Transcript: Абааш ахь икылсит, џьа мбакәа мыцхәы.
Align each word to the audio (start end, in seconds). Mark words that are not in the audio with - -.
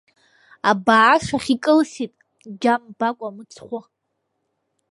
Абааш 0.71 1.25
ахь 1.35 1.49
икылсит, 1.55 2.13
џьа 2.61 2.73
мбакәа 2.85 3.29
мыцхәы. 3.35 3.79